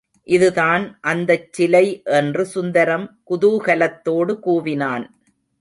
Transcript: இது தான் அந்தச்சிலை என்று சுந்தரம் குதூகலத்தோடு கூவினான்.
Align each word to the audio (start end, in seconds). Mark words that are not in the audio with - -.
இது 0.27 0.47
தான் 0.53 0.83
அந்தச்சிலை 1.03 1.83
என்று 2.19 2.45
சுந்தரம் 2.45 3.05
குதூகலத்தோடு 3.29 4.35
கூவினான். 4.47 5.05